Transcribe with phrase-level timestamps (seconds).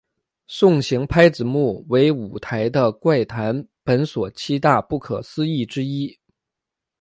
[0.47, 6.17] 送行拍子木为舞台的怪谈本所七大不可思议之一。